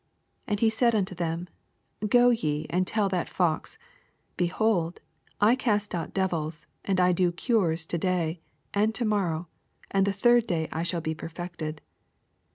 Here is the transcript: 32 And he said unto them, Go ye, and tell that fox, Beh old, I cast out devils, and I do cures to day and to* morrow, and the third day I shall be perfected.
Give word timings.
32 0.47 0.51
And 0.53 0.59
he 0.61 0.69
said 0.71 0.95
unto 0.95 1.13
them, 1.13 1.47
Go 2.09 2.31
ye, 2.31 2.65
and 2.71 2.87
tell 2.87 3.07
that 3.09 3.29
fox, 3.29 3.77
Beh 4.35 4.51
old, 4.59 4.99
I 5.39 5.55
cast 5.55 5.93
out 5.93 6.11
devils, 6.11 6.65
and 6.83 6.99
I 6.99 7.11
do 7.11 7.31
cures 7.31 7.85
to 7.85 7.99
day 7.99 8.41
and 8.73 8.95
to* 8.95 9.05
morrow, 9.05 9.47
and 9.91 10.07
the 10.07 10.11
third 10.11 10.47
day 10.47 10.67
I 10.71 10.81
shall 10.81 11.01
be 11.01 11.13
perfected. 11.13 11.81